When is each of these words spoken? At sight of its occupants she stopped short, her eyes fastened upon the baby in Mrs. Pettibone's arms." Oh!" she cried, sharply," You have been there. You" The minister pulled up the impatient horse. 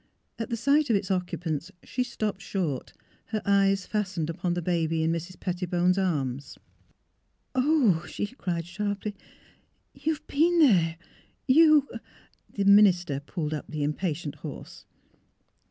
At 0.39 0.57
sight 0.57 0.89
of 0.89 0.95
its 0.95 1.11
occupants 1.11 1.71
she 1.83 2.03
stopped 2.03 2.41
short, 2.41 2.91
her 3.25 3.41
eyes 3.45 3.85
fastened 3.85 4.31
upon 4.31 4.55
the 4.55 4.61
baby 4.63 5.03
in 5.03 5.11
Mrs. 5.11 5.39
Pettibone's 5.39 5.99
arms." 5.99 6.57
Oh!" 7.53 8.03
she 8.09 8.25
cried, 8.25 8.65
sharply," 8.65 9.15
You 9.93 10.13
have 10.13 10.25
been 10.25 10.57
there. 10.57 10.97
You" 11.47 11.87
The 12.55 12.65
minister 12.65 13.19
pulled 13.19 13.53
up 13.53 13.65
the 13.69 13.83
impatient 13.83 14.37
horse. 14.37 14.85